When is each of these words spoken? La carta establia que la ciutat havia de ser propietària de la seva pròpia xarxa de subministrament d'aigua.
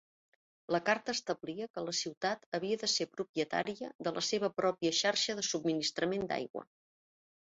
La 0.75 0.79
carta 0.85 1.13
establia 1.17 1.65
que 1.77 1.83
la 1.89 1.93
ciutat 1.97 2.47
havia 2.59 2.79
de 2.83 2.89
ser 2.93 3.07
propietària 3.17 3.89
de 4.07 4.13
la 4.15 4.23
seva 4.29 4.49
pròpia 4.63 4.95
xarxa 5.01 5.37
de 5.41 5.45
subministrament 5.49 6.27
d'aigua. 6.33 6.65